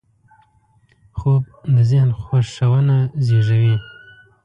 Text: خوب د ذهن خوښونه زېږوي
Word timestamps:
خوب 1.17 1.43
د 1.73 1.75
ذهن 1.89 2.09
خوښونه 2.21 2.97
زېږوي 3.25 3.75